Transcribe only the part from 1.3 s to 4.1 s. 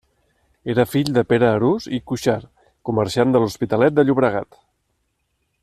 Pere Arús i Cuixart, comerciant de l'Hospitalet de